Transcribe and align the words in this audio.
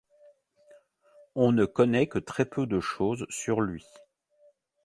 On 1.35 1.51
ne 1.51 1.65
connait 1.65 2.07
que 2.07 2.17
très 2.17 2.45
peu 2.45 2.65
de 2.65 2.79
chose 2.79 3.27
sur 3.29 3.61
lui. 3.61 3.85